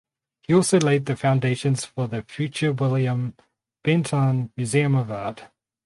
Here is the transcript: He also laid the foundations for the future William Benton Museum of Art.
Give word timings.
He 0.41 0.55
also 0.55 0.79
laid 0.79 1.05
the 1.05 1.15
foundations 1.15 1.85
for 1.85 2.07
the 2.07 2.23
future 2.23 2.73
William 2.73 3.35
Benton 3.83 4.51
Museum 4.57 4.95
of 4.95 5.11
Art. 5.11 5.43